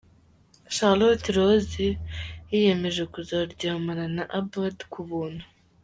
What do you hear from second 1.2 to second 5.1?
Rose yiyemeje kuzaryamana na Abad ku